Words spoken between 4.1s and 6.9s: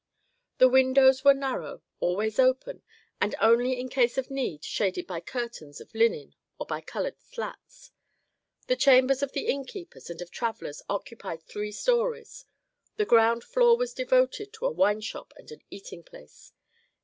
of need shaded by curtains of linen or by